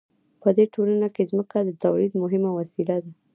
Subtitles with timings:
[0.41, 3.11] په دې ټولنه کې ځمکه د تولید مهمه وسیله وه.